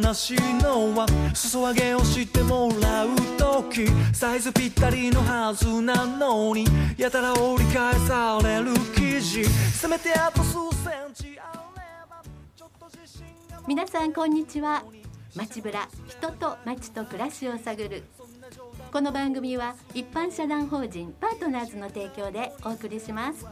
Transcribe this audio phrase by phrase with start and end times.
[0.00, 6.64] 客室にいて悲しいのは裾上げをしてもらう時サイズぴったりのはずなのに
[6.96, 12.22] やたら折り返される生地せめてあと数センチあれば
[12.56, 14.84] ちょっと自信が皆さんこんにちは。
[15.34, 18.02] 街ぶら人と街と暮らしを探る。
[18.90, 23.46] この番組は一般社団法人パートナーズの提供でお送りします。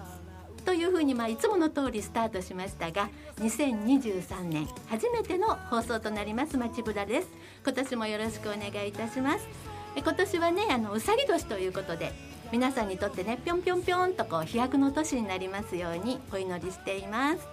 [0.66, 3.08] というふうにまあいつもの通りスタートしましたが
[3.40, 7.28] 2023年初めての放送となります街ぶらです。
[7.64, 9.48] 今年もよろしくお願いいたします。
[9.94, 12.12] え今年はねあのうさぎ年ということで
[12.50, 17.46] 皆さんにとってねぴょんぴょんぴょんとこう飛躍の年になりますようにお祈りしています。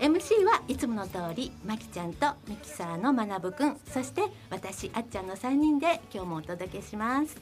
[0.00, 7.36] MC はいつもの通りまきちゃんとミキサーのまなぶくんそして私あっちゃんの3人で今日もお届けします。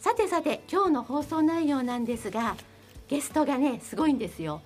[0.00, 2.56] さてさて今日の放送内容なんですが
[3.08, 4.60] ゲストがねすごいんですよ。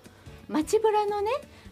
[0.48, 1.30] 街ぶらのね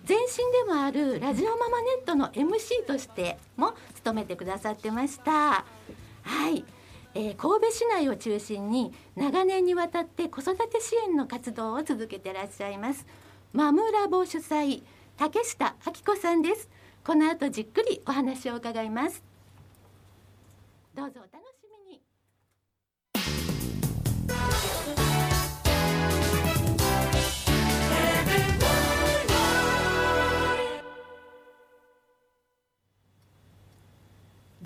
[0.08, 0.24] 前身
[0.66, 5.64] でもあるラジオママネットの MC としても務めてくださってました。
[6.22, 6.64] はい、
[7.14, 13.06] えー神戸市内を中心に長年にわたって子育て支援の活動を続けてらっしゃいます
[13.52, 14.82] マムラボ主催
[15.16, 16.68] 竹下明子さんです。
[17.04, 19.22] この後じっくりお話を伺います。
[20.94, 21.49] どうぞお楽しみ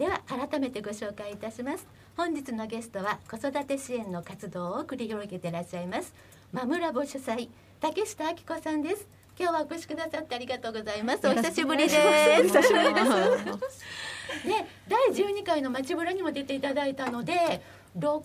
[0.05, 1.87] では改めてご紹介いたします。
[2.15, 6.13] 本日のゲストは子育て支援の活動を繰り広げていらっしゃいます
[6.53, 7.49] マムラボ主催
[7.81, 9.09] 竹下明子さんです。
[9.41, 11.27] 今日はお越しくださってありがとうございます。
[11.27, 11.97] お久しぶりです。
[11.97, 14.45] 久しぶりです。
[14.47, 18.21] ね、第12回の街ぶらにも出ていただいたので6年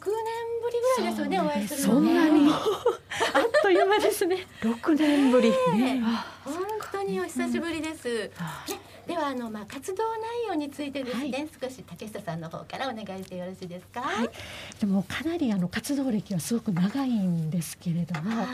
[0.61, 2.09] ぶりぐらいですよねお会いするのね。
[2.09, 4.45] そんなに あっという間ですね。
[4.61, 5.49] 六年ぶり。
[5.77, 6.03] ね。
[6.43, 6.55] 本
[6.91, 8.05] 当にお久しぶりです。
[8.67, 14.01] ねではあのまあ活動内容についてですね、少し竹下さんの方からお願いしてよろしいですか？
[14.01, 14.29] はい。
[14.79, 18.47] でもかなりあの活動歴はすごく長いんですけれども、はい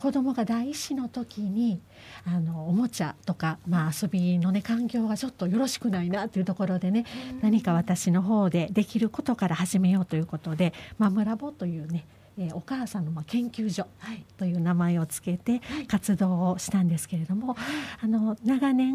[0.00, 1.80] 子供が第一子の時に
[2.24, 7.04] あのおもちゃとかまあ遊びのね環境がちょっとよろしくないなというところでね、
[7.42, 12.06] 何か私の方でできることから始めようということで、マムラボというね、
[12.40, 14.24] えーお母さんのまあ研究所はい。
[14.38, 17.54] という名前をつけて活動をしたんですけれども、
[18.02, 18.94] あの長年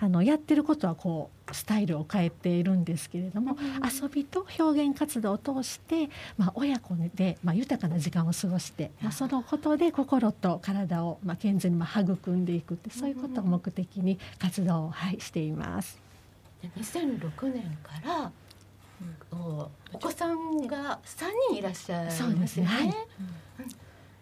[0.00, 6.08] あのやってることはこうスタイルを変えているんですけれども、遊びと表現活動を通して、
[6.38, 15.98] まあ、親子で、まあ、豊かな時間を過ごして、まあ、そのことで心と体を、まあ、健全にまあ育んでいくってそういうことを目的に活動を、はい、しています。
[16.62, 18.32] で2006年から、
[19.32, 22.94] おお子さんが3人いらっしゃいますよね。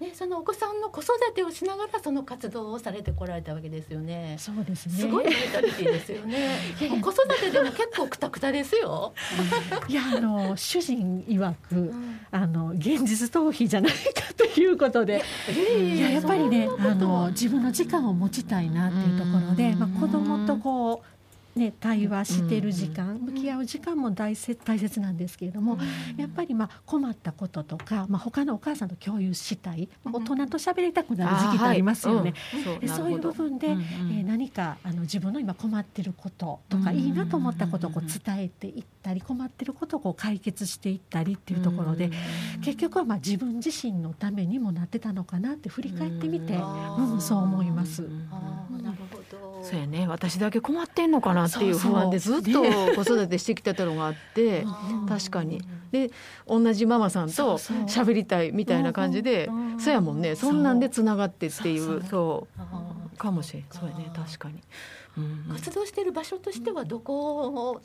[0.00, 4.36] ねそのお子さんの子育てをしながらその活動をされてこられたわけですよね。
[4.38, 6.58] そうですねすごいバイタリティですよね。
[7.00, 9.12] 子育てでも結構くたくたですよ。
[9.88, 15.22] いやあの主人曰く、んあの現実逃避じゃないかということで。
[15.48, 21.13] いややっぱりねあの自分の時間を持ちたいなっていうところで、まあ、子供とこう
[21.56, 25.78] ね、対話してる時間向き合う時間も大切大切なんですけれども
[26.16, 32.34] やっぱりまあ困ったこととか、まあ、他のお母さんと共有したい、まあ大人と喋りたくなる時期ってありますよね。
[32.80, 42.10] でそういう部分で、えー何かあの自分の今困ってることとか、うんいいなと思ったことをこう伝えていったり困ってることをこう解決していったりっていうところで、
[42.62, 48.08] 結局はまあ自分自身のためにもなってたのかなって振り返ってみて、うんそう思います。
[48.30, 49.62] ああなるほど。
[49.62, 50.06] そうやね。
[50.06, 54.64] 私だけ困ってんのかなっていう不安でずっと子育てしてきてたのがあって
[55.08, 55.62] 確かに。
[55.92, 56.10] で
[56.46, 60.34] 同じママさんと喋りたいみたいな感じでうんそうやもんね。
[60.34, 62.04] そんなんでつながってっていそうう。
[62.04, 62.48] そ
[63.14, 63.16] う。
[63.16, 63.64] かもしれん。
[63.70, 64.10] そうやね。
[64.14, 64.60] 確かに。
[65.16, 67.80] うん活動している場所としてはどこ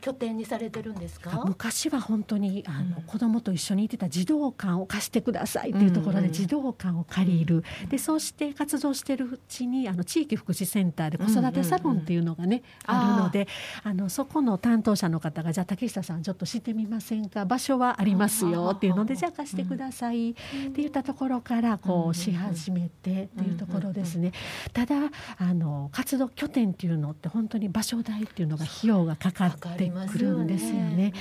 [0.00, 1.44] 拠点にされてるんですか？
[1.44, 13.48] 昔は本当にあの子供と一緒にいてた児童館を貸してくださいっていうところうんうんで児童館を借りる、でそうして活動してるうちにあの地域福祉センターで子育てサロンっていうのがね、うんうんうんあるので
[13.84, 17.44] あのそこの担当者の方がじゃあ竹下さんちょっとしてみませんか？
[17.44, 20.30] 場所はありますよっていうのでじゃあ貸してください。
[20.30, 24.32] って言ったところからこうし始めてっていうところですね。
[24.72, 24.96] ただ
[25.38, 31.12] あの活動拠点っていうのって本当に場所代っていうのが費用がかかってくるんですよね。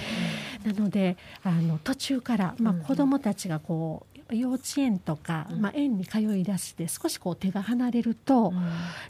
[0.66, 8.54] なのであの途中から、まあ、子どもたちがこう幼稚園とか、まあ、園に通い出して少しこう手が離れると、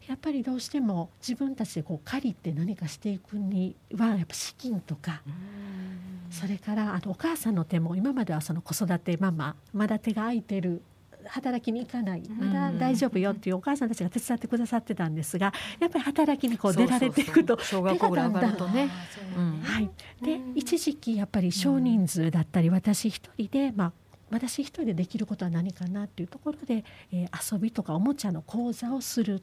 [0.08, 5.22] やっぱりどうしても自分たちでこう借りて何かしていくにはやっぱ資金とか、
[6.32, 10.82] それからあのお母さんの手も今まではその子育てママまだ手が空いてる
[11.32, 12.24] 働きに行かない。
[12.30, 18.90] まだ大丈夫よっていうお母さんたちが手伝ってくださってたんですがやっぱり働きにこう出られていくと小学校ぐらい上がるとね。
[19.38, 19.60] うん。
[19.62, 19.90] はい、
[20.22, 23.94] で一時期やっぱり少人数だったり私一人で、まあ、
[24.30, 29.42] 私一人でできることは何かなっていうところで、えー遊びとかおもちゃの講座をする。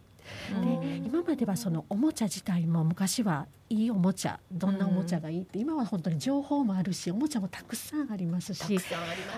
[0.80, 8.78] で今まではそのおもちゃ自体も昔はいいおもちゃどんなおもちゃがいいって今は本当に情報もあるしおもちゃもたくさんありますし。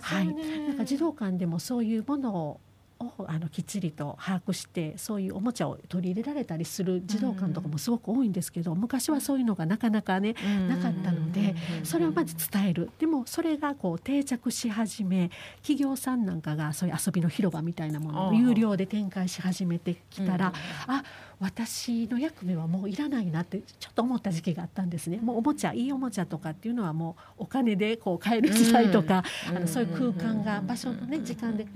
[0.02, 0.26] はい。
[0.26, 2.60] なんか児童館でもそういうものを
[3.00, 10.34] をあのきっちりと把握してそういうおもちゃを取り入れられたりする児童館とかもすごく多いんですけど昔はそういうのがなかなかね
[10.68, 12.90] なかったのでそれをまず伝える。
[12.98, 15.30] でもそれがこう定着し始め
[15.62, 20.52] 企業さんなんかがそういう遊びの広場みたいなものを有料で展開し始めてきたら、
[20.86, 21.02] あ
[21.40, 25.18] 私の役目はもういらないなってちょっと思った時期があったんですね。
[25.22, 29.56] もうおもちゃいいおもちゃとかっていうのはもうお金でこう買える時代とか、うん。
[29.56, 31.66] あのそういう空間が場所のね時間で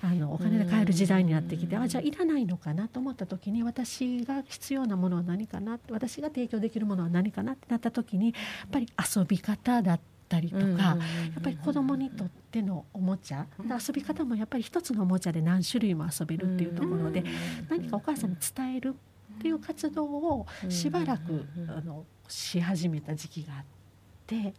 [0.00, 8.32] あのお金で買える時代になってきてあじゃあいらないのかなと思った時に私が必要なものは何かな私が提供できるものは何かなってなった時にや
[8.66, 8.86] っぱり
[9.16, 10.96] 遊び方だったりとか、や
[11.38, 17.24] っぱり子供にとってのおもちゃで遊び方もやっぱり一つのおもちゃで何種類も遊べるっていうところで
[17.68, 18.94] 何かお母さんに伝える
[19.38, 23.64] っていう活動をしばらくあのし始めた時期があっ
[24.26, 24.54] て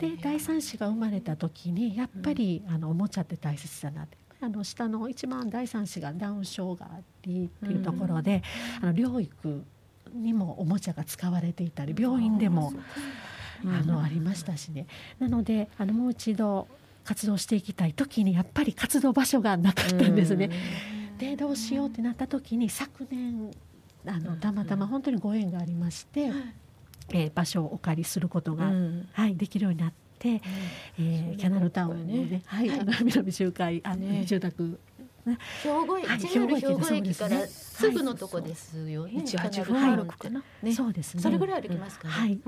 [0.00, 4.18] で第三子が生まれた時にやっぱりあのおもちゃって大切だなって。
[4.40, 8.42] あの下の一番第三子がダウン症がありっていうところで、
[8.80, 9.64] あの療育
[10.12, 12.72] にもおもちゃが使われていたり病院でも
[13.64, 14.86] あのありましたしね。
[15.18, 16.68] なのであのもう一度
[17.04, 20.50] 活動していきたい時にやっぱり活動場所がなかったんですね。
[21.18, 23.50] でどうしようってなった時に昨年
[24.06, 26.30] あのたまたま本当にご縁がありまして、
[27.10, 28.70] えー場所をお借りすることが、
[29.12, 30.42] はい、できるようになって、
[30.98, 34.24] えーキャナルタウンにね、はい、あの南周回あの、ね。
[34.24, 34.78] 住宅
[35.62, 39.12] 兵庫駅、はい兵庫駅駅からすぐのとこですよね。
[39.22, 40.42] 一八かなり五六かな。
[40.62, 40.72] ね。
[40.72, 41.22] そうですね。
[41.22, 42.14] それぐらい歩きますかね。
[42.14, 42.38] はい。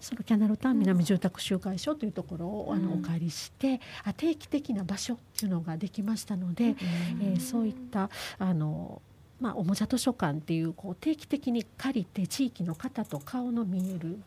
[0.00, 6.74] そのキャナルタウン南住宅集会所というところを、あのうんお借りしてあ定期的な場所っていうのができましたので、
[7.20, 9.02] えーそういったあの、
[9.40, 14.18] まあ、おもちゃ図書館っていうこう定期的に借りて地域の方と顔の見える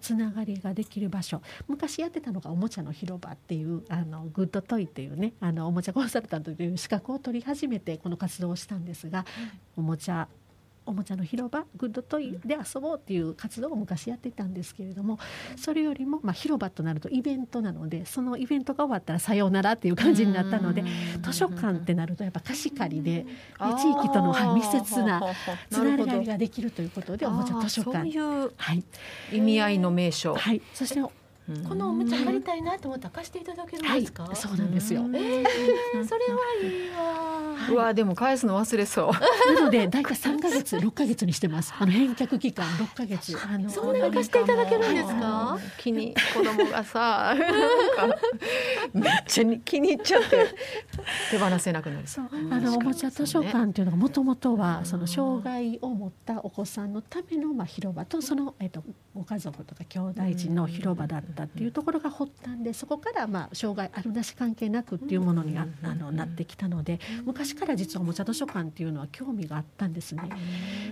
[0.00, 1.42] つながりができる場所。
[1.66, 9.24] 昔やってたのがおもちゃの広場っていうあのグッドトイっていうねあのおもちゃコンサルタントという資格を取り始めてこの活動をしたんですが、
[9.76, 10.28] おもちゃ
[10.84, 15.18] おもちゃの広場グッドトイで遊ぼうっていう活動を昔やっていたんですけれども
[15.56, 20.84] それよりも、まあ、広場となるとイベントなのでそのイベントが終わったらさようならっていう感じになったので
[21.22, 23.26] 図書館ってなるとやっぱ貸し借りでで
[23.74, 25.20] 地域とのはい密接な
[25.70, 27.98] つながりができるということでおもちゃ図書館。
[27.98, 28.82] そういうはい、
[29.32, 30.34] 意味合いの名称。
[30.34, 31.00] はい、そして
[31.68, 34.30] このおもちゃ借りたいなと思ったら貸していただけるんはいですか？
[34.34, 35.02] そうなんですよ。
[35.02, 35.44] えー
[36.06, 37.52] それはいいわ。
[37.70, 39.54] うわでも返すの忘れそう。
[39.54, 41.74] なので大体3ヶ月6ヶ月にしてます。
[41.78, 43.36] あの返却期間6ヶ月。
[43.44, 45.58] あのそんなに貸していただけるんですか？
[45.78, 47.34] 気に子供がさ
[48.94, 50.46] めっちゃに気に入っちゃって
[51.30, 52.04] 手放せなくなる。
[52.50, 58.82] あのおもちゃ図書館っていうのがもともとはその障害を持ったお子さんのためのまあ広場とそのえっと
[59.14, 70.22] ご家族とか兄弟児の広場だったっていうところが発端でそこからまあ障害あるなし関係なくっていうものにああのなってきたので昔から実はおもちゃ図書館っていうのは興味があったんですね。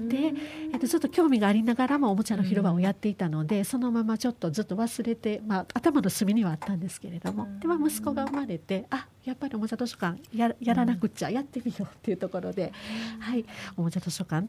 [0.08, 0.32] で、
[0.72, 12.72] えっと、ずっと興味がありながらもおもちゃの広場をやっていたので、そのままちょっとずっと忘れて、まあ、頭の隅にはあったんですけれども、でまあ、息子が生まれてあやっぱりおもちゃ図書館ややらなくっちゃやってみようっていうところで、
[13.18, 13.44] はい、
[13.76, 14.48] おもちゃ図書館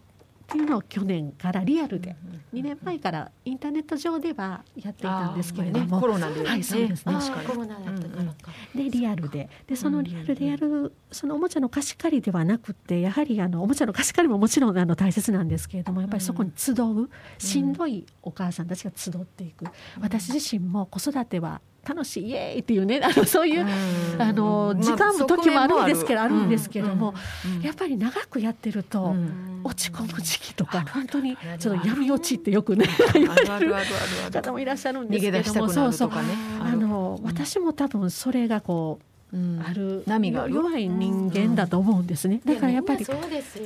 [0.52, 2.16] っていうのを去年からリアルで
[2.54, 6.42] 2年前からインターネット上ではやっていたんですけれどねも、コロナで。
[6.42, 7.16] ねはいそうですね。
[7.48, 8.52] コロナだったからか。
[8.76, 9.50] でリアルで。
[9.66, 19.66] でそのリアルでやるそのおもちゃの貸し借りではなくてやはりあのおもちゃの貸し借りももちろんあの大切なんですけれどもやっぱりそこに集うしんどいお母さんたちが集っていく。
[20.02, 24.22] 私自身も子育ては楽しいイエーイっていうねあのそういううん。
[24.22, 27.14] あのまあ時間も時もあるんですけどあるんですけども。
[27.46, 27.62] うん。
[27.62, 29.62] やっぱり長くやってるとうん。
[29.64, 33.86] 落ち込む時期とか本当にちょっと闇落ちってよくねあ言われるるあるある
[34.26, 34.32] ある。
[34.32, 35.70] 方もいらっしゃるんですけども。
[35.70, 36.12] そうそう
[36.60, 39.00] あの私も多分それがこ
[39.34, 39.64] ううん。
[39.66, 40.44] ある波が。
[40.44, 42.42] ある弱い人間だと思うんですね。
[42.46, 43.64] だからやっぱりいみんなそうですよ。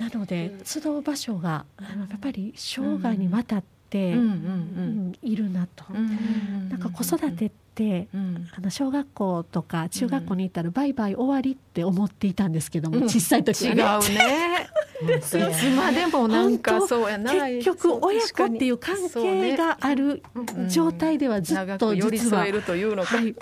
[0.00, 3.66] なので集う場所があのやっぱり生涯にわたって、
[3.98, 5.84] うんうんうんいるなと。
[5.92, 14.08] うんなんか子育てってうんあの小学校とか中学校に行ったらバイバイ終わりって思っていたんですけども、うん小さい時違はうね。
[14.08, 15.16] ね。
[15.16, 15.36] いつ
[15.76, 17.32] までもなんかそうやな。
[17.32, 20.22] 結局親子っていう関係がある
[20.68, 23.16] 状態ではずっ長とく寄り実は添えるというのか。
[23.16, 23.34] はい、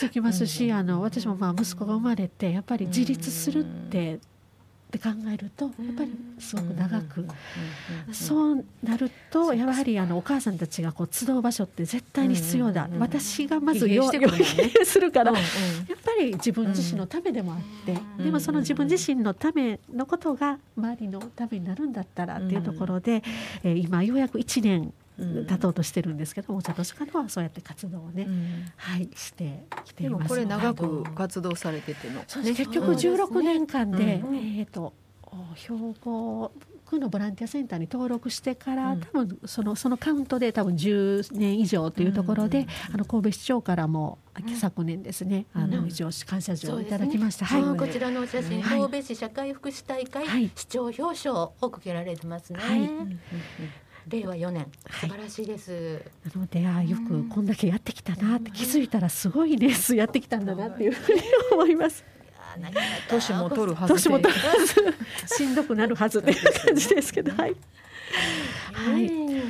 [0.00, 4.20] 続きますし、うんあの私もまあ息子が生まれてやっぱり自立するって、
[4.90, 7.26] って考えるとやっぱりすごく長く、
[8.12, 14.44] そうなるとやはりあのお母さんたちがこう集う場所って絶対に必要だ、私がまず疲弊してくるもんね。
[14.44, 15.42] 疲弊するから、やっ
[16.04, 18.24] ぱり自分自身のためでもあって、うん。
[18.24, 23.22] でもその自分自身のためのことが周りのためになるんだったらっていうところで、
[23.62, 25.46] えー今ようやく1年うん。
[25.46, 28.64] 経とうとしてるんですけどお茶としかのはそうやって活動をね、うん。
[28.76, 30.22] はいしてきています。
[30.22, 32.24] でもこれ長くはい活動されてての。
[32.26, 32.58] そうです。
[32.60, 34.36] ね結局16年間で、うん。
[34.58, 34.94] えっ、と
[35.54, 35.68] 兵
[36.00, 36.52] 庫
[36.86, 39.00] 区のボランティアセンターに登録してから、うん。
[39.00, 42.94] 多分そのそのカウントで多分10年以上というところで、うん。
[42.94, 45.88] あの神戸市長からも、うん昨年ですねあの、うん。
[45.88, 47.44] 一応感謝状をいただきました。
[47.44, 47.78] はい、はい。
[47.78, 48.80] こちらのお写真、はい。
[48.80, 50.50] 神戸市社会福祉大会、はい。
[50.54, 52.58] 市長表彰を受けられてますね。
[52.58, 52.90] はい
[54.08, 55.10] 令和4年、はい。
[55.10, 56.02] 素晴らしいです。
[56.34, 62.04] なのであーよくこんだけやってきたなって気づいたらすごいレースやってきたんだなっていうふうに思います。
[63.08, 63.94] 年も取るはずで。
[63.94, 64.56] 年も取るは
[65.26, 65.34] ず。
[65.36, 67.54] しんどくなるはずっていう感じですけどはい。
[68.72, 69.08] はい。
[69.08, 69.42] ね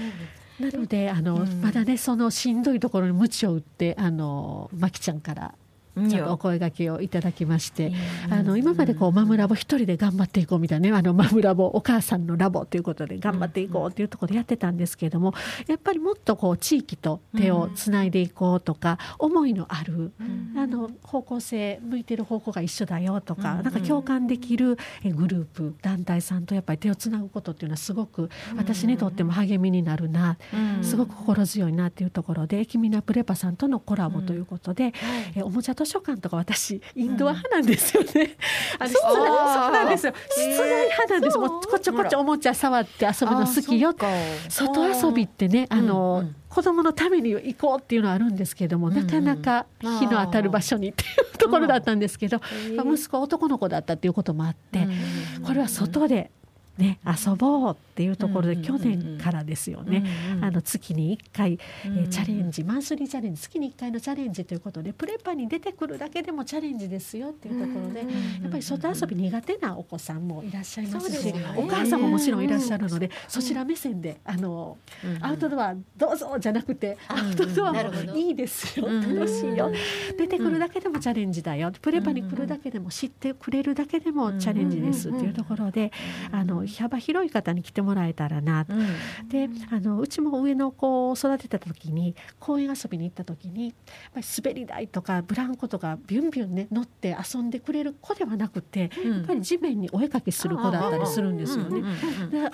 [0.59, 1.61] なのであの、うん。
[1.63, 5.60] まだねそのしんどいところに鞭を打ってあのまきちゃんからうん
[6.09, 15.35] ちょっとお声掛けをいただきまして、うんあの今までこうマムラボ一人で頑張っていこうみたいなねあのマムラボ お母さんのラボということで頑張っていこうというところでやってたんですけれども
[15.67, 20.13] やっぱりもっとこう地域と手をつないでいこうとか、思いのある
[20.57, 23.63] あの方向性向いてる方向が一緒だよとか、うん。
[23.63, 30.85] なんか共感できるえグループ団体さんとやっぱり手をつなぐことっていうのはすごく私にとっても励みになるな、うん。
[30.85, 34.93] すごく心強いなっていうところで「キミナプレパ」さんとのコラボということで、
[35.35, 38.37] えおもちゃ図書館とか私インドア派なんですよね。
[38.79, 40.13] あの室内そうそうなんですよ。
[40.31, 43.95] 室内派なんです、もうこちょこちょおもちゃ触って遊ぶの好きよ
[44.49, 46.37] 外遊びってねあの、うんうん。
[46.49, 49.07] 子供のために行こうっていうのはあるんですけども、うんうん。
[49.07, 52.41] なかなか日の当たる場所にっていうところだったんですけど、
[52.77, 54.87] まあ息子は男の子だったっていうこともあって、
[55.45, 56.31] これは外で、
[56.81, 60.05] ね、遊ぼうっていうところでうん去年からですよね、
[60.41, 68.11] あの月に1回、えーチャレンジマンスリーチャレンジ月に1回のチャレンジということでプレパに出てくるだけでもチャレンジですよっていうところで、うん
[68.43, 74.79] やっぱり外遊び苦手なお子さんもいらっしゃいますしお母さんももちろんいらっしゃるので、そちら目線であの、
[75.21, 79.71] アウトドアどうぞじゃなくて、アウトドアもいいですよ、うん楽しいよ、
[80.17, 81.73] 出てくるだけでもチャレンジだよ。
[81.81, 85.93] プレパに来るだけでも知ってくれるだけでもチャレンジですっていうところで、
[86.33, 88.73] あの幅広い方に来てもらえたらなと。
[89.29, 93.75] であのうちも上の子を育てた時に公園遊びに行った時にやっ
[94.15, 101.83] ぱり滑り台とかブランコとかビュンビュンね乗って遊んでくれる子ではなくて、やっぱり地面にお絵かきする子だったりするんですよね。
[102.31, 102.51] であ、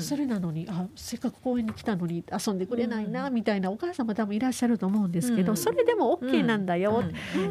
[0.00, 5.56] それなのにあせっかく公園に来たのに遊んでくれないな、みたいなお母さんも多分いらっしゃると思うんですけど、うん。
[5.56, 7.02] それでも OK なんだよ、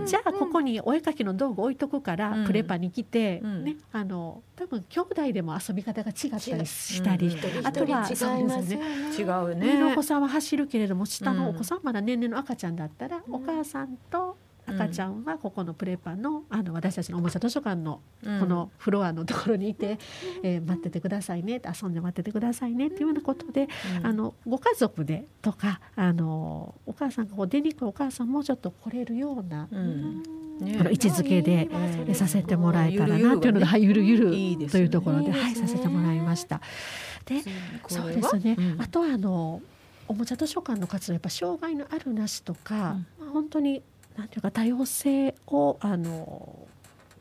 [0.06, 2.46] じゃあここにお絵かきの道具置いとくから、うん。
[2.46, 3.64] プレパに来て、うん。
[3.64, 7.62] ねあの多分兄弟でも遊び方が違ったりしたり、う。
[7.62, 7.68] ん。
[7.68, 8.86] あとは人違いますよね。
[9.18, 9.68] 違うね。
[9.68, 13.36] 上のお子さんは走るけれども下のおうん子さんはまだ年齢の赤ちゃんだったら、うん。
[13.36, 19.98] お母さんと赤ちゃんはここのプレパのあの私たちのおもちゃ図書館のこのフロアのところにいて、
[20.44, 23.68] えー待っててくださいね遊んで待っててくださいねっていうようなことで、
[24.04, 30.24] あのご家族でとかあのお母さんがこう出にくいお母さんもちょっと来れるような、うん。
[30.60, 30.78] ね。
[30.80, 31.68] あの位置づけで
[32.08, 36.62] うんさせてもらえたらなというので、はい、ゆるゆるというところで、はい、させてもらいました。
[37.26, 37.42] で
[37.88, 39.62] そうですね、あとはあの
[40.08, 43.82] おもちゃ図書館の活動やっぱ障害のあるなしとか、まあ本当に
[44.18, 46.68] なんていうか多様性をあの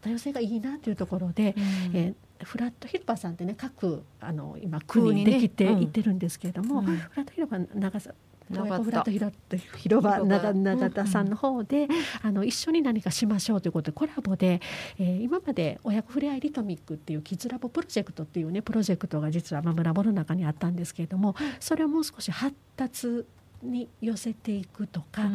[0.00, 1.54] 多様性がいいなというところで、
[1.92, 6.86] えーフラット広場さんってね各あの今区にできていってるんですけれども、うん。
[6.86, 8.14] フラット広場長さ
[8.50, 11.86] フラット広場長長田さんの方で、
[12.22, 14.60] あの一緒に何かしましょうということでコラボで、
[14.98, 23.24] えー今まで親子ふれあいリトミックっていうキッズラボプロジェクトっていうねプロジェクトが実はマムラボの中にあったんですけれどもそれをもう少し発達
[23.62, 25.30] に寄せていくとか、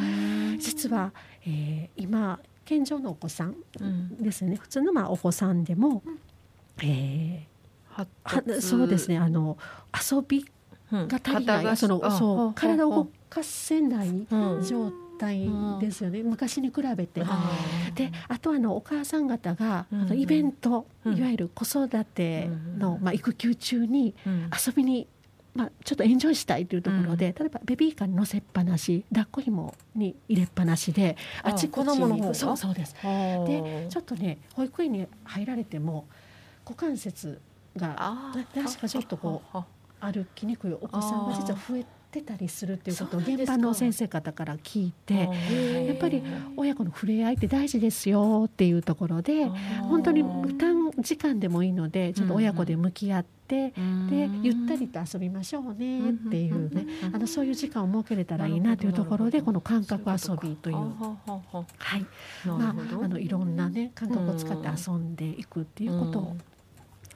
[0.60, 1.12] 実は、
[1.46, 3.56] えー今健常のお子さん
[4.20, 4.56] ですね。
[4.56, 6.02] 普通のまあお子さんでも、
[6.82, 7.56] えー
[7.88, 8.08] は
[8.62, 9.18] そうですね。
[9.18, 9.58] あの
[9.94, 10.46] 遊び
[10.92, 11.78] が足りない。
[11.78, 14.28] そのそう体を動かせない
[14.68, 17.24] 状態ですよね、昔に比べて。
[17.94, 25.08] であとあのお母さん方が、あのイベント、いわゆる子育ての、まあ、育休中に遊びに
[25.56, 32.94] まあ、ちょっとエンジョイしたいというところで、例えばベビーカーに乗せっぱなし抱っこ紐に入れっぱなしでああちこち子供の方がにそうそうです。
[33.02, 36.06] ででちょっとね保育園に入られても
[36.66, 37.40] 股関節
[37.78, 39.58] が確かちょっとこう
[40.02, 41.86] 歩きにくいお子さんが実は増え
[42.16, 46.24] てたりするっていうことを現場の先生方から聞いてややっぱり
[46.56, 49.46] 親子の触れ合いって大事ですよっていうところで
[49.82, 50.24] 本当に
[50.58, 53.74] 短時間でもいいのでちょっと親子で向き合ってで
[54.42, 60.76] ゆったりと遊びましょうねっていうねあのそういう時間を設けれたらいいなというところでこの感覚遊びという。
[60.76, 62.06] はい。
[62.46, 66.38] まあ、あのいろんなね感覚を使って遊んでいくっていうことを、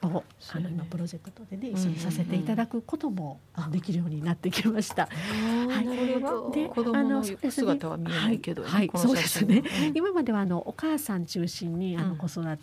[0.02, 3.40] をあの今プロジェクトでね一緒にさせていただくことも
[3.70, 5.06] できるようになってきました。
[5.06, 6.52] はい。
[6.52, 9.62] で子供のあのそうですね姿は見えないけどねはい、こそうですね。
[9.94, 12.08] 今まではあのお母さん中心にあうん。
[12.10, 12.58] の子育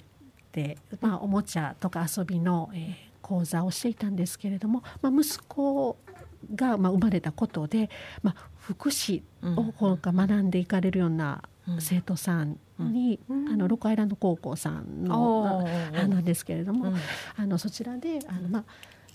[0.51, 5.97] て、まあおもちゃとか遊びの、えー講座をしていたんですけれども、まあ息子
[6.55, 7.89] がまあ生まれたことで、
[8.23, 8.35] まあ
[8.67, 11.41] 福祉を学んでいかれるような
[11.79, 13.47] 生徒さんに、うん。
[13.47, 16.97] あのロックアイランド高校さんの、なんですけれども、うん。
[17.37, 18.63] あのそちらであの、まあ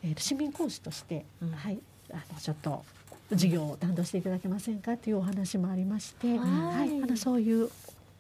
[0.03, 1.51] えーと市民講師として、うん。
[1.51, 1.79] はい、
[2.11, 2.83] あのちょっと
[3.31, 7.69] 授業を担当していただけませんかというお話もありまして、はいあのそういう、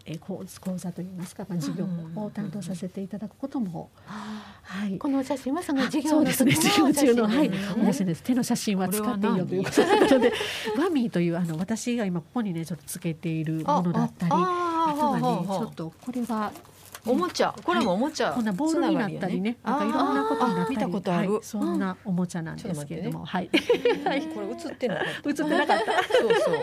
[0.06, 10.32] えー講講座といいますか、まあ、授業を担当させていただくことも、はい、このお写真はそのあ授業のですね時授業中のはいお写真です手の写真は使っていいよということなので
[10.78, 16.52] ワミーというあの私が今ここにねちょっとつけているものだったりあとはねちょっとこれは
[17.04, 23.50] おもちゃこれもおもちゃこんなボールになったりね、なんかいろんなことになったり、見たことあるはいそんなおもちゃなんですけれども、はい。
[24.04, 25.84] はいこれ映ってなかった映ってなかった。
[26.16, 26.54] そうそう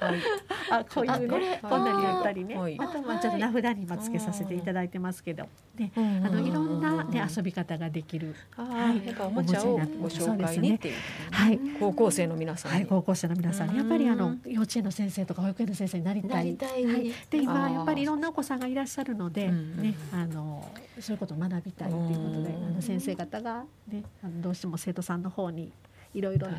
[0.00, 0.20] はい
[0.70, 2.76] あ、こういうね、こんなにやったりね、はい。
[2.78, 5.46] あとまあちょっと名札にもつけさせていただいてますけど、
[5.76, 8.34] ね、あのいろんなね遊び方ができる。
[8.56, 10.94] あはいーやっぱおもちゃをご紹介にっていう。
[11.30, 11.60] はい。
[11.78, 12.78] 高校生の皆さんに。
[12.78, 13.76] はい、高校生の皆さんに。
[13.76, 16.30] やっぱりあの幼稚園の先生とか保育園の先生になりたい。
[16.30, 20.68] なりたいはい、で今やっぱりいろんなお子さんがいらっしゃるので、うんねあの
[21.00, 22.66] そういうことを学びたいということで、うん。
[22.68, 25.72] あの先生方がねあのどうしても生徒さんの方に
[26.16, 26.58] いろいろね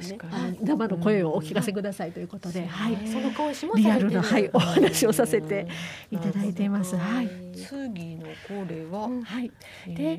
[0.61, 5.67] 生の声をお聞かせくださいということで、はい、その講師もリアルなはいお話をさせて
[6.11, 6.95] いただいています。
[6.95, 7.29] はい。
[7.53, 9.09] 次のこれは？
[9.23, 9.51] はい。
[9.87, 10.17] えで、え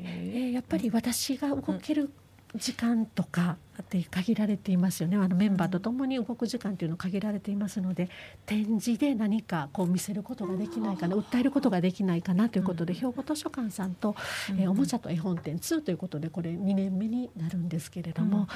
[0.49, 2.09] ーやっぱり私が動ける
[2.55, 5.17] 時間とかって限られていますよね。
[5.17, 8.09] あのメンバーと共に動く時間というの限られていますので
[8.45, 14.15] 展示で何かこう見せることができないかな訴えることができないかなということで、兵庫図書館さんと、
[14.57, 18.47] えーおもちゃと絵本展2ということでこれ2年目になるんですけれども、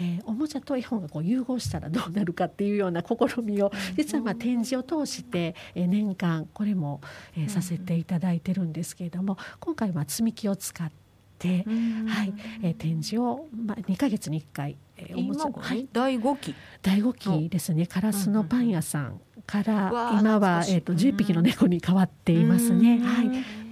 [0.00, 7.00] えーおもちゃと絵本がこう融合したらどうなるかっていうような試みを実はまあ展示を通して、えー年間これも、
[7.36, 11.05] えーさせていただいてるんですけれども今回は積み木を使って、
[11.40, 15.78] はいえー展示を、まあ、2ヶ月に1回、えーおもちゃはい。
[15.82, 16.54] ね第五期。
[16.82, 17.86] 第5期ですね。
[17.86, 22.96] カラスのパン屋さんから、今は、えー、と11匹の猫に変わっていますね。
[22.96, 23.04] うん。
[23.04, 23.26] はい。
[23.26, 23.28] へ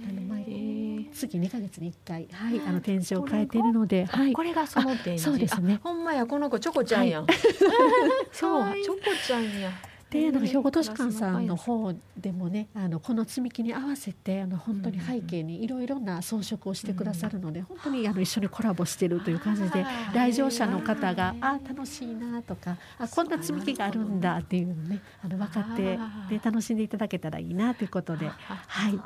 [0.09, 4.33] あの毎ー月2ヶ月に1回、はい、あの展示を変えているので、はい。
[4.33, 5.29] こ、れがその展示。
[5.29, 5.79] あそうですね。
[5.83, 7.21] あほんまやこの子チョコちゃんや。
[7.21, 7.25] ん
[8.31, 9.71] そうチョコちゃんや
[10.15, 25.99] でなんか兵庫図書館さんの方でもねあのこの積み木に合わせてあの本当に背景にいろいろな装飾をしてくださるので、本当にあの一緒にコラボしてるという感じで来場者の方が「あー楽しいな」とか「あこんな積み木があるんだ」っていうのねあの分かって
[26.29, 28.99] で楽しんでいただけたらいいなということで、はい、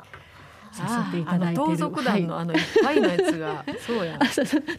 [0.72, 1.64] さあせていただいてる。
[1.64, 4.18] あの盗賊団のはいあのいっぱいのやつがそうや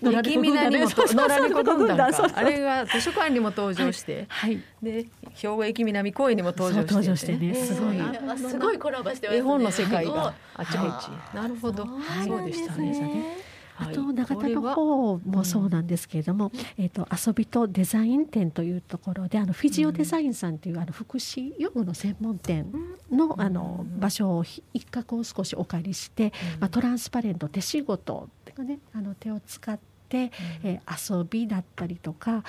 [0.01, 4.25] 野良猫軍団ねあれが図書館にも登場して。
[4.29, 4.61] はい。
[4.81, 6.93] で兵庫駅南公園にも登場して。
[6.93, 7.53] 登場してね。
[7.55, 7.97] すごい。
[8.37, 9.37] すごいコラボしてますね。
[9.39, 11.35] 絵本の世界はがあちこち。
[11.35, 12.77] なるほどはいそうでしたね。
[12.77, 13.50] そうですね
[13.81, 14.11] あとは？
[14.11, 22.71] い永田の方もそうなんですけれども、えっ、と遊びとデザイン展というところであのフィジオデザインさんというあの福祉用具の専門店
[23.11, 29.90] のあの場所をひ一角を少しお借りして、まあトランスパレント手仕事っていうかねあの手を使って
[30.63, 32.43] えー遊びだったりとか、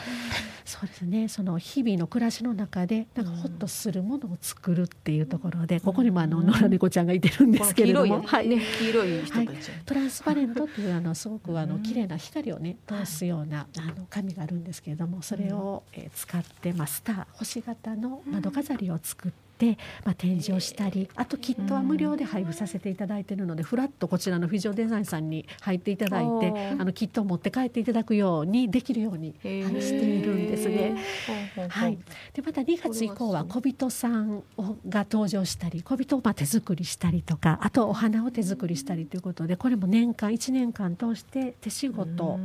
[0.65, 8.49] そうですねその日々の暮らしの中でなんかホッとするものを作るっていうところで、ここにもあの野良猫ちゃんがいてるんですけれども、この黄色い。
[8.49, 9.71] ね黄色い人たち。
[9.87, 19.52] トランスパレントっていうあのすごくあの綺麗な光をね通すようなあの紙があるんですけれどもそれをえー使ってまあスター星型の窓飾りを作って。
[20.05, 30.97] まあ、展示をしたりあとキットは無料で配布させていただいているのでフラッとこちらのフィジオデザインさんに入っていただいてあのキットを持って帰っていただくようにできるように、はいしているんですね。
[31.69, 31.99] はい、
[32.33, 42.39] でまた2月以降は小人さんをが登場したり小人をまあ手作りしたりとかあとお花を手作りしたりということでこれも年間1年間通して手仕事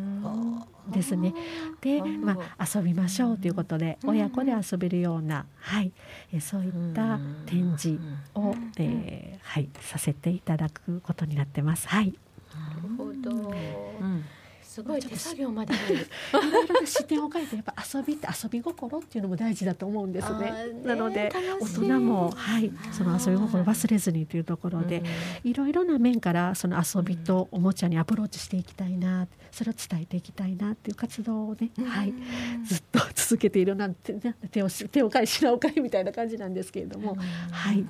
[0.91, 1.33] ですね。
[1.81, 5.91] で、まあ、遊びましょうということで、親子で遊べるような、はい、
[6.33, 7.99] えそういった展示
[8.35, 11.87] を、えーはい、させていただくことになってます。
[11.87, 12.13] はい。
[12.53, 13.51] なるほど。
[14.01, 14.23] うん
[14.77, 15.73] すごい手作業まで。
[15.73, 15.77] い
[16.33, 25.01] ろいろな視点を変えてやっぱ遊びって遊び心っていうのも大事だと思うんですねなので大人もはいその遊び心を忘れずにというところで
[25.43, 32.13] いろいろな面からその遊びとおもちゃにアプローチしていきたいなそれを伝えていきたいなっていう活動をねはい
[32.65, 37.17] ずっと続けているなんてね手をし手を変え品を変えみたいな感じなんですけれども
[37.51, 37.85] はい。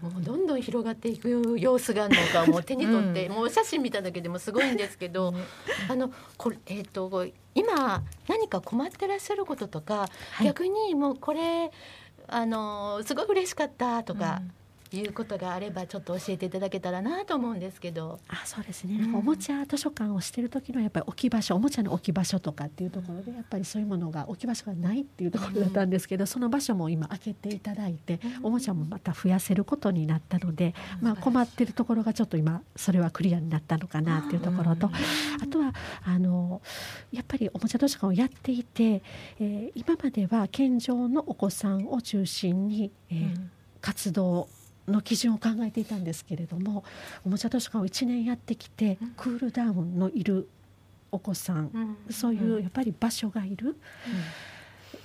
[0.00, 5.34] もうどんどん広がっていく様子があるのかもう手に取って、もう写真見ただけでもすごいんですけど、
[5.88, 10.46] あのこれえっ、と今何か困ってらっしゃることとか、はい。
[10.46, 11.70] 逆にもうこれ
[12.28, 14.40] あのすごい嬉しかったとか。
[14.96, 18.18] いうことがあればちょっと教えていただけたらなと思うんですけど。
[18.28, 34.90] あそうですね、なんかおもちゃ図書館をしてる時のやっぱり置き場所おもちゃの置き場所とかっていうところでやっぱりそういうものが置き場所がないっていうところだったんですけど、その場所も今開けていただいて、おもちゃもまた増やせることになったので、まあ、困ってるところがちょっと今それはクリアになったのかなっていうところと、
[35.42, 35.72] あとは
[36.04, 36.62] あの
[37.12, 39.02] やっぱりおもちゃ図書館をやっていて、
[39.38, 44.46] えー今までは健常のお子さんを中心に、えー活動
[44.90, 46.84] の基準を考えていたんですけれども
[47.24, 50.48] おもちゃ図書館を1年やってきて、クールダウンのいる
[51.12, 53.76] お子さん、そういうやっぱり場所がいる、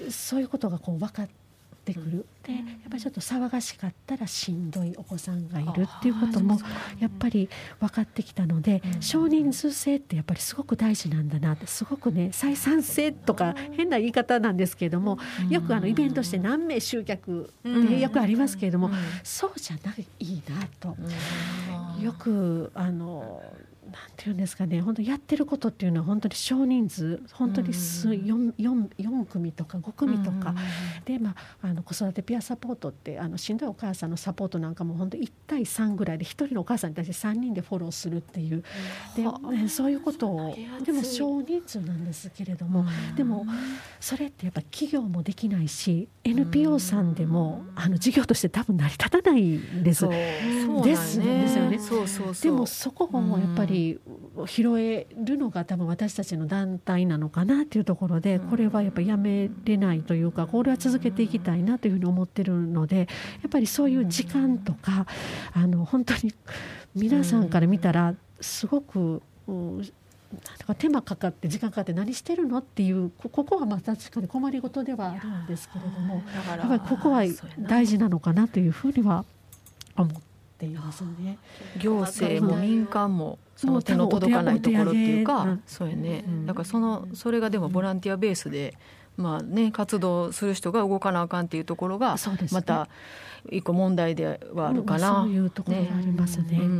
[0.10, 1.45] そういうことがこう分かって
[1.94, 6.60] くる、でやっぱりちょっと騒がしかったらしんどいお子さんがいるっていうことも
[7.00, 15.18] やっぱり分かってきたので、少人数制ってやっぱりすごく大事なんだなってすごくね採算制とか変な言い方なんですけれども、
[15.50, 18.90] よくあのイベントして何名集客ってよくありますけれども、
[19.24, 20.96] そうじゃないいなと。
[22.02, 23.42] よくあの
[24.16, 30.54] ていうんですかね本当やってることっていうのは本当に少人数本当に数 4, 4, 4組とか5組とか、
[31.06, 38.64] で、まあ、あの子育てピアサポートってあのしんどいお母さんのサポートなんかも本当1対3ぐらいで1人のお母さんに対して3人でフォローするっていう。
[39.16, 43.46] で、ねそういうことをでも少人数なんですけれども、でも
[44.00, 50.00] それってやっぱ企業もできないし NPO さんでもあの事業として多分成り立たないんです。
[50.02, 50.12] そう。
[50.84, 51.80] ですですよね。
[51.80, 52.52] そうそうそう。
[52.52, 53.85] でもそこをやっぱり
[54.48, 63.06] 拾えるのが多分私たちの団体なのかなっていうところでこれはやっぱりやめれないというかこれは続けていきたいなというふうに思ってるのでや
[63.48, 65.06] っぱりそういう時間とか
[65.54, 66.34] あの本当に
[66.96, 69.22] 皆さんから見たらすごく。
[69.48, 77.24] うんなんか手間かかって時間かかって何してるのっていうこここはまあ確かに困りごとではあるんですけれどもやっぱりここは
[77.60, 79.24] 大事なのかなというふうには
[79.96, 81.38] 思っていますね。
[81.78, 86.24] 行政も民間もその手の届かないところっていうかそうやね。
[86.46, 88.78] だからそのそれがでもボランティアベースで
[89.18, 92.16] まあね活動する人が動かなあかんっていうところが
[92.52, 92.88] また
[93.52, 95.24] 一個問題ではあるかな。
[95.24, 96.48] そういうところがありますね。
[96.54, 96.72] うんうんう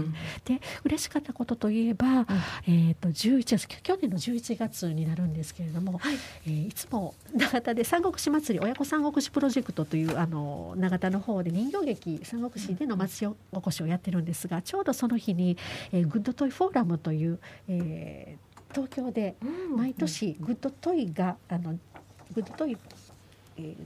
[0.00, 2.26] んで嬉しかったことといえば、
[2.66, 6.02] えっ、と11月去年の11月になるんですけれども、い
[6.46, 15.56] えーいつも長田で三国志祭り親子三国志プロジェクトというあの長田の方で人形劇三国志での町おこしをやってるんですが、ちょうどその日に、
[15.92, 18.43] えーグッドトイフォーラムという、えー
[18.74, 19.36] 東京で
[19.76, 21.78] 毎年グッドトイがあの
[22.34, 22.76] グッドトイ、
[23.56, 23.76] えー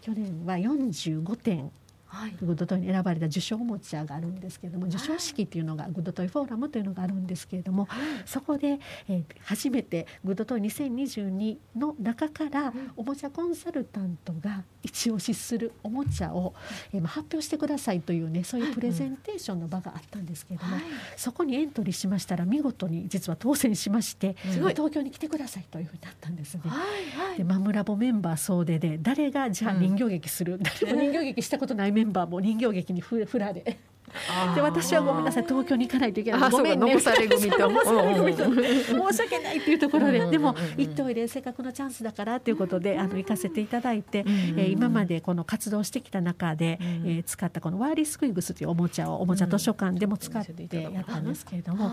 [0.00, 1.70] 去年は45点
[2.08, 2.36] はい。
[2.42, 7.88] グッドトイに選ばれた受賞おもちゃがあるんですけれども受賞式っていうのがグッドトイフォーラムというのがあるんですけれども
[8.24, 16.54] そこで、えー初めてグッドトイ2022の中からおもちゃコンサルタントが一押しするおもちゃを、
[16.92, 20.76] えーまあ発表してくださいというねそういうプレゼンテーションの場があったんですけれども、
[21.16, 24.74] そこにエントリーしましたら見事に実は当選しまして、すごい。
[24.74, 26.62] 東京に来てくださいというふうになったんですね。
[26.64, 27.38] はいはい。
[27.38, 33.78] でマムラボメンバー総出で誰がじゃあ人形劇する、誰も人形劇したことないメンバーも人形劇にふ振られで。
[34.56, 36.42] 私はごめんなさい東京に行かないといけない。
[36.42, 36.98] あごめんね。
[36.98, 38.48] そうか残され組と。
[39.12, 40.26] 申し訳ないっていうところで。
[40.30, 51.90] でも行っておいでせっかくのチャンスだからということであの行かせていただいて、えー今までこの活動してきた中で、うんえー使ったこのワーリースクイグスというおもちゃをおもちゃ図書館でも使ってやったんですけれども、や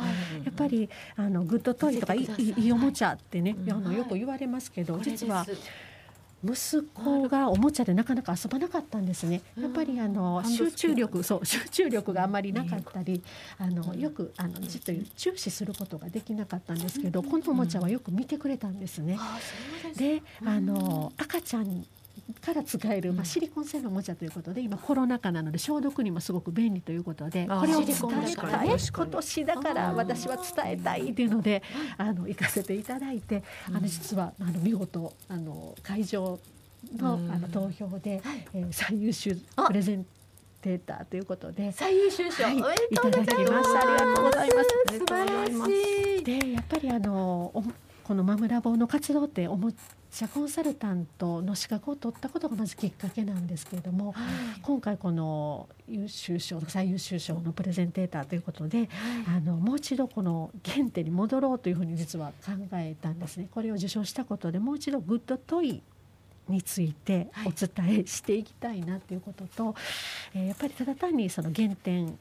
[0.49, 5.45] っぱりあのグッドトイとかいいいいいいおもちゃってね、あのよく言われますけど、実は
[6.45, 9.41] 息子がおもちゃでなかなか遊ばなかったんですね。
[9.59, 13.23] やっぱりあの集中力そう集中力があまりなかったり、
[13.57, 19.17] あのよくあのじっと注視することができなかったんですけど、このおもちゃはよく見てくれたんですね。
[19.97, 21.85] で、あの赤ちゃん
[22.41, 28.67] から使える、まあ、シリコン製のおもちゃということで今コロナ禍なので消毒にもすごく便利ということでこれを伝えたい。
[28.67, 31.63] 今年だから私は伝えたいっていうので
[31.97, 36.39] あの行かせていただいてあの実はあの見事あの会場
[36.97, 38.21] のあの投票で、
[38.53, 39.35] えー、最優秀
[39.67, 40.05] プレゼン
[40.61, 43.79] テーターということで最優秀賞、はい、いただきました。
[43.79, 44.97] ありがとうございます。
[44.97, 46.23] 素晴らしい。
[46.23, 47.63] でやっぱりあの
[48.03, 49.71] このマムラボの活動っておも
[50.15, 54.23] ちゃコンサルタントの資格を取ったことがまずきっかけなんですけれども、はい、
[54.61, 58.87] 今回この優秀賞最優秀賞のプレゼンテーターということで、はい、
[59.37, 63.49] あのもう一度この原点に戻ろうというふうに実は考えたんですね。
[63.51, 65.81] これを受賞したことでもう一度グッドトイ
[66.47, 69.75] についてお伝えしていきたいなということと、はい、
[70.35, 72.17] えー、やっぱりただ単にその原点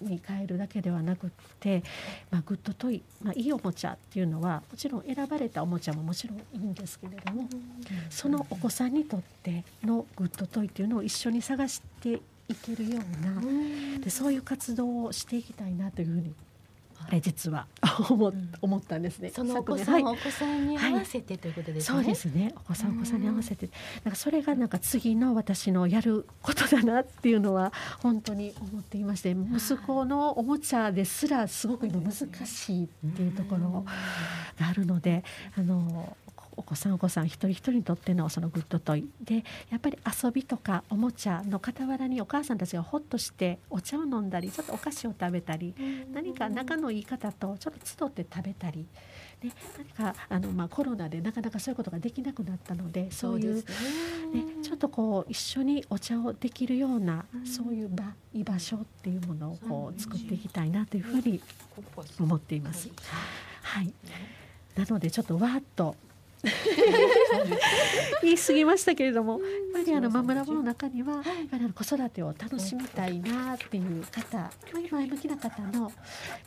[0.00, 1.30] に帰るだけではなくっ
[1.60, 1.82] て、
[2.30, 7.48] まあ、グッドトイ、まあ、いいおもちゃっていうのはもちろん選ばれたおもちゃももちろんいいんですけれども、
[8.10, 16.34] そのお子さんにとってのグッドトイっていうのを一緒に探していけるような、でそういう活動をしていきたいなというふうに
[17.08, 17.66] はい、実は。
[18.10, 19.30] 思,、思ったんですね。
[19.30, 21.98] そのお子さん、はい、お子さんに合わせてということですね。
[21.98, 22.52] そうですね。
[22.56, 23.68] お子さんお子さんに合わせて、
[24.04, 32.12] なんかそれがなんか次の私のやることだなっていうのは本当に思っていまして、息子のおもちゃですらすごく今難
[32.46, 33.84] しいっていうところ
[34.58, 35.22] があるので、
[35.56, 36.16] あの
[36.56, 45.74] お子さんお子さん一人一人にとってのそのグッドトイでやっぱり遊びとかおもちゃの傍らにお母さんたちがほっとしてお茶を飲んだりちょっとお菓子を食べたり
[46.12, 48.86] 何か仲のいい方とちょっと集って食べたり。
[49.42, 53.62] ね、何かあの、まあ、コロナでなかなかそういうことができなくなったのでそういうね、
[54.62, 61.40] ちょっとこう一緒にお茶をできるような、そういう場居場所っていうものをこう作っていきたいなというふうに
[62.18, 62.88] 思っています。
[63.62, 63.92] はい、
[64.74, 65.96] なのでちょっとわーっと
[68.22, 69.40] 言い過ぎましたけれどもやっ
[69.72, 74.50] ぱりあのマムラボの中にはやっぱりあの子育てを楽しみたいなっていう方
[74.90, 75.92] 前向きな方の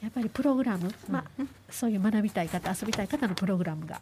[0.01, 4.01] やっぱりプログラム、まあ、そういう学びたい方遊びたい方のプログラムが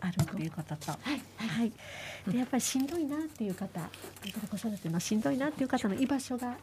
[0.00, 0.38] あると。
[0.38, 0.74] いうこと。
[0.76, 0.98] と、は
[1.64, 1.72] い、
[2.30, 3.80] でやっぱりしんどいなっていう方
[4.50, 6.56] 子育てのしんどいなっていう方の居場所が、はい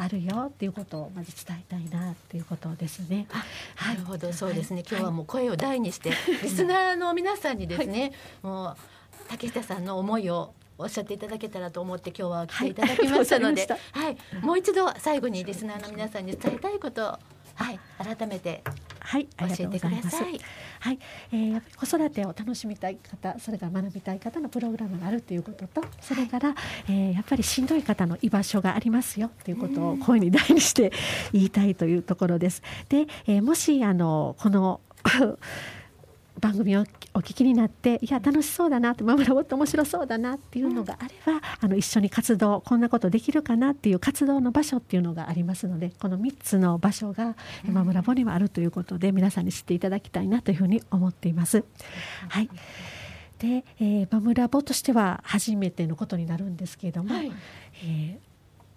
[0.00, 3.26] あるよっていうことをまず伝えたいなっていうことですね。
[3.86, 4.82] なるほど、そうですね。
[4.88, 8.76] 今日はもう声を大にして、リスナーの皆さんにですね、もう
[9.28, 17.18] 竹下さんの思いをおっしゃっていただけたらと思って今日は来ていただきましたので、 はい、もう一度最後にリスナーの皆さんに伝えたいこと
[17.60, 18.62] はい、改めて
[19.10, 20.40] はい教えてください。
[20.78, 20.98] はい、
[21.32, 26.54] えー、子育てを楽しみたい方、それから学びたい方のプログラムがあるということと、それから、
[26.88, 30.92] えー、やっぱりしんどい方の居場所がありますよということを声に大にして
[31.32, 32.62] 言いたいというところです。
[32.88, 34.80] で、えー、もしあのこの
[36.40, 51.64] 番組をお聞きになっていや楽しそうだなってマムラボって面白そうだなっていうのがあれば、あの一緒に活動こんなことできるかなっていう活動の場所っていうのがありますのでこの3つの場所がマムラボにはあるということで皆さんに知っていただきたいなというふうに思っています。
[52.28, 52.50] はい。
[53.38, 57.32] で、えー、マムラボとしては初めてのことになるんですけれども、はい、
[57.84, 58.18] えー、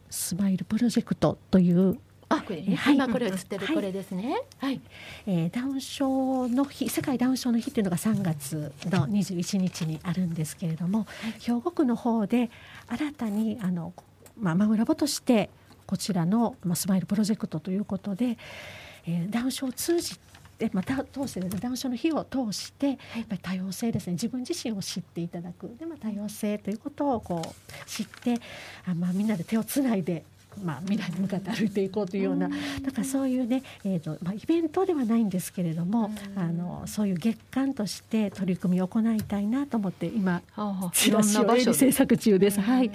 [0.10, 1.98] スマイルプロジェクトというあ、
[2.42, 4.42] これ、ね、はい、今これ映ってるこれですね。
[4.60, 4.82] はい、
[5.28, 11.06] えー、ダウン症の日、世界ダウン症の日っていうのが3月の21日にあるんですけれども、
[11.40, 12.50] 兵庫区の方で
[12.88, 13.94] 新たにあの
[14.40, 15.50] まあマグラボとして
[15.86, 18.38] こちらのまあスマイルプロジェクトということで、
[19.06, 24.14] えー、ダウン症を通じてまた通して、ね、ダウン症の日を通してやっぱり多様性ですね。
[24.14, 25.76] 自分自身を知っていただく。
[25.78, 28.40] で、まあ、多様性ということをこう知って
[28.88, 30.24] あ、まあ、みんなで手をつないで
[30.64, 40.42] まあ、未来に向かって歩いていこうというようなだからそういうね、えーとまあ、イベントではないんですけれどもあのそういう月間として取り組みを行いたいなと思って今
[40.94, 41.40] チラシ
[41.70, 42.60] を制作中です。
[42.60, 42.92] はい、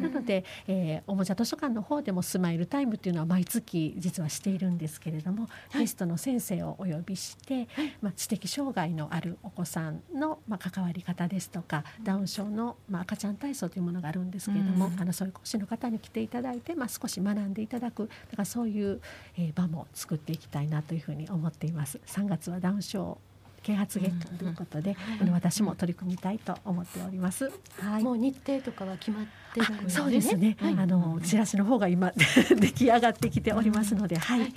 [0.00, 19.00] なので、えー、おもちゃ図書館の方でもスマイルタイムっていうのは毎月実はしているんですけれども、はい、ゲストの先生をお呼びして、はい、まあ、知的障害のあるお子さんの、まあ、関わり方ですとかダウン症の、まあ、赤ちゃん体操というものがあるんですけれども、あのそういう講師の方に来ていただいて、まあ、少し学んでいただくだからそういう、
[19.36, 22.00] えー、場も作っていきたいなというふうに思っています。
[22.06, 23.18] 3月はダウン症
[23.62, 27.50] 啓発月間ということで、うんうん、私も取り組みたいと思っております。
[27.78, 28.02] はい。
[28.02, 30.02] もう日程とかは決まってるんですね。
[30.02, 30.56] そうですね。
[30.60, 32.12] はい、あのチラシの方が今
[32.58, 34.52] 出来上がってきておりますので、はい、はい。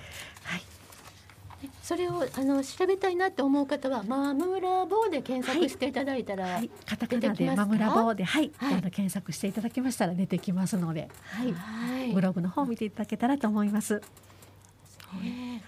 [1.81, 14.01] それをあの調べたいなって思う方はマムラボで検索していただいたら、はい、カタカナでマムラボで、はい、はい、あの検索していただきましたら出てきますので、はい、はい、ブログの方を見ていただけたらと思います。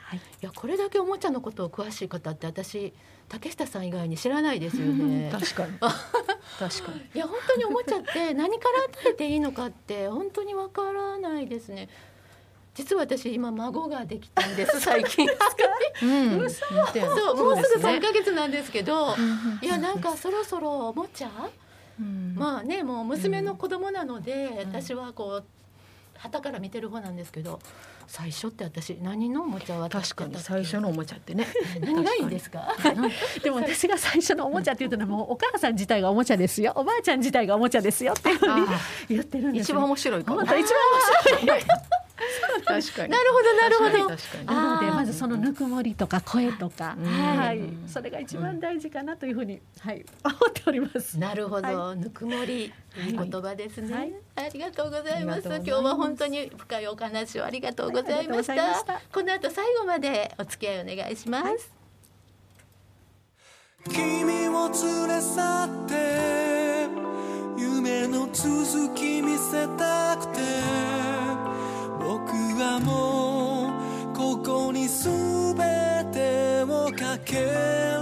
[0.08, 2.94] はい、いやこれだけおもちゃのことを詳しい方って私
[3.30, 5.30] 竹下さん以外に知らないですよね。
[5.34, 5.74] 確かに。
[5.80, 7.02] 確かに。
[7.14, 11.90] いや本当におもちゃって何から与えていいのかって本当にわからないですね。
[12.78, 15.28] 実は私今孫ができたんです 最近。
[15.28, 16.66] うん、 そ
[17.32, 19.16] うもうすぐ3ヶ月なんですけど、
[19.62, 21.30] いやなんかそろそろおもちゃ、
[22.00, 22.04] う？
[22.04, 25.46] ん、まあねもう娘の子供なので、私はこう
[26.20, 27.60] 旗から見てる方なんですけど
[28.08, 31.48] 最初って私何のおもちゃは確かに最初のおもちゃってね。
[31.82, 32.76] 何がいいんですか？
[33.44, 36.74] でも私が最初のおもちゃって言うともうお母さん自体がおもちゃですよ。
[36.76, 38.68] おばあちゃん自体がおもちゃですよっていうふうに
[39.10, 40.44] 言ってるんです、一番面白いかも。
[40.44, 40.66] 一番面
[41.40, 41.62] 白い
[42.66, 43.12] 確かに。
[43.12, 44.16] なるほどなるほど。
[44.46, 51.18] なのでまずそのぬくもりとか声とか、はい、それが一番大事かなというふうに、はい、思っております。
[51.20, 55.48] なるほど、ぬくもりいい言葉ですね、ありがとうございます。
[55.48, 59.02] 今日は本当に深いお話をありがとうございました。
[59.14, 61.72] この後最後までお付き合いお願いします、
[63.86, 66.88] 君を連れ去って
[67.58, 70.42] 夢の続き見せたくて。
[70.42, 70.87] 僕
[72.56, 73.72] はも
[74.12, 75.56] うここに全
[76.12, 77.98] てをかける。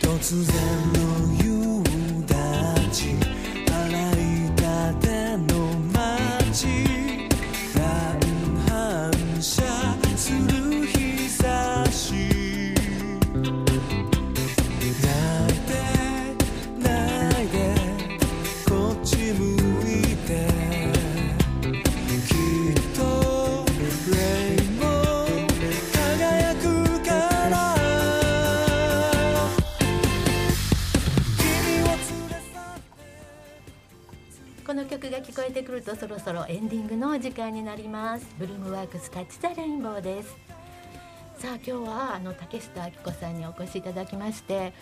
[0.00, 0.54] 突然
[1.04, 1.09] の
[35.20, 38.26] 聞こえてくるとそろそろエンディングの時間になります。
[38.38, 40.34] ブルームワークス Touch the Rainbow です。
[41.38, 44.74] さあ今日はあの竹下明子さんにお越しいただきまして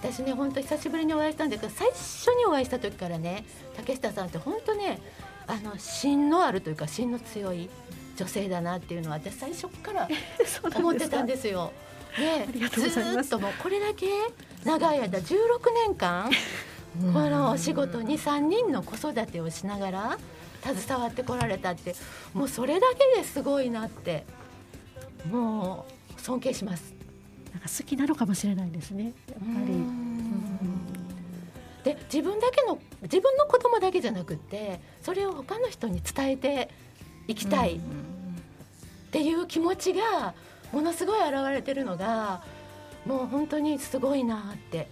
[0.00, 3.44] 私ね本当久しぶりにお会いしたんですけど最初にお会いした時からね
[3.76, 5.00] 竹下さんって本当ね
[5.46, 7.70] あの芯のあるというか芯の強い
[8.16, 10.08] 女性だなっていうのは私最初から
[10.74, 11.72] 思ってたんですよ。
[12.18, 14.08] ね、ずっともうこれだけ
[14.64, 15.34] 長い間16
[15.86, 16.28] 年間
[16.98, 20.18] このお仕事に3人の子育てをしながら
[20.62, 21.94] 携わってこられたって
[22.34, 24.26] もうそれだけですごいなって
[25.30, 26.94] もう尊敬します。
[27.52, 30.10] なんか好きなのかもしれないですねやっぱり。
[31.84, 36.68] で自分だけの自分の子供だけじゃなくてそれを他の人に伝えて
[37.26, 37.80] いきたいっ
[39.10, 40.34] ていう気持ちが
[40.72, 42.42] ものすごい現れてるのが
[43.06, 44.90] もう本当にすごいなって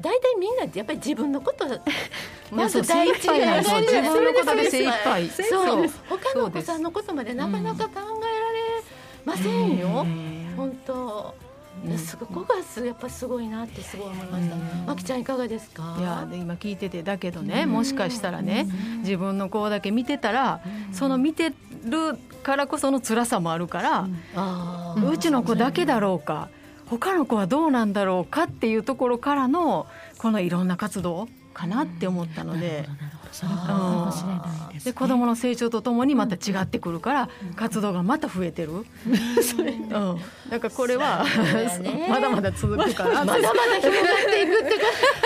[0.00, 1.66] 大体みんなやっぱり自分のこと
[2.50, 5.28] まず第一にや自分のことで精一杯。
[5.28, 5.88] そう。
[6.08, 8.82] 他のお子さんのことまでなかなか考えられ
[9.24, 10.06] ませんよ、
[10.56, 11.34] 本当。
[11.96, 14.56] すごくがやっぱりすごいなってすごい思いました。
[14.86, 15.96] まきちゃんいかがですか？
[15.98, 18.66] いや今聞いててだけどね、もしかしたらね、
[18.98, 20.60] 自分の子だけ見てたら、
[20.92, 21.52] その見て
[21.84, 24.08] るからこその辛さもあるから、
[25.10, 26.48] うちの子だけだろうか。
[26.90, 29.86] 他の子はどうなんだろうかっていうところからの
[30.18, 32.88] このいろんな活動かなって思ったので。
[33.32, 38.84] それかもしれないで子供の成長とともにまた違ってくるから、活動がまた増えてる、うん、
[40.50, 41.24] だからこれは、
[41.80, 43.24] ね、まだまだ続くから。
[43.24, 44.78] まだまだ広がっていくって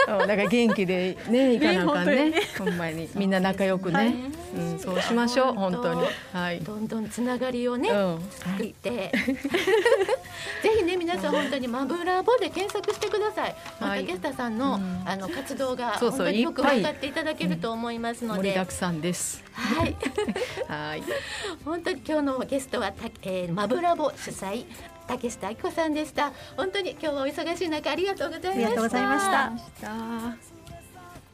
[0.07, 2.33] かだから元気でねいかなあかんね。
[2.59, 3.09] ほんまに。
[3.15, 4.15] みんな仲良くね、
[4.55, 7.89] うん、そうしましょう本当に、はい、どんどんつながりをね、
[8.31, 9.11] 作って、
[10.63, 19.43] ぜひね皆さん本当にマブラボで検索してください、はい、竹下さんの,、あの活動が本当によく分かっていただけると思いますので、盛りだくさんです。
[19.53, 19.97] はい。
[20.69, 21.03] はい。
[21.65, 24.65] 本当に今日のゲストはた、えー、マブラボ主催
[25.07, 26.33] 竹下明子さんでした。
[26.57, 29.53] 本当に今日はお忙しい中ありがとうございました。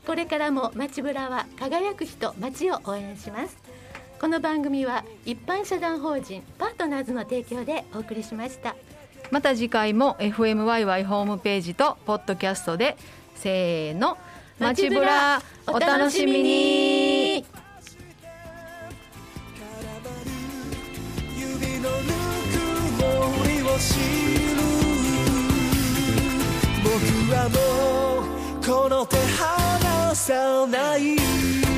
[0.07, 3.57] これからも街ブラは輝く人街を応援します。
[4.21, 8.75] この番組は一般社団法人パートナーズの提供でお送りしました。
[9.31, 12.97] また次回も FMYY ホームページとポッドキャストで
[13.37, 14.19] せーの
[14.59, 16.90] 街ブラお楽しみに
[26.85, 27.59] 僕はも
[28.61, 31.70] うこの手離さない。